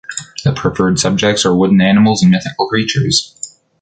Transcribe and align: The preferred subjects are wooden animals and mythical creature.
The 0.43 0.51
preferred 0.53 0.97
subjects 0.97 1.45
are 1.45 1.55
wooden 1.55 1.79
animals 1.79 2.23
and 2.23 2.31
mythical 2.31 2.67
creature. 2.67 3.03